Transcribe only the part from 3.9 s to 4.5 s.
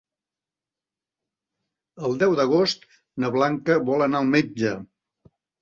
vol anar al